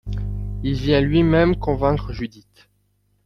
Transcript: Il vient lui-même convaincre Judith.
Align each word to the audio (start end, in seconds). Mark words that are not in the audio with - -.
Il 0.63 0.73
vient 0.73 0.99
lui-même 0.99 1.55
convaincre 1.55 2.11
Judith. 2.11 2.67